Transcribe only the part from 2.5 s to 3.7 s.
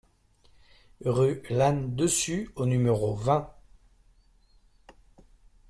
au numéro vingt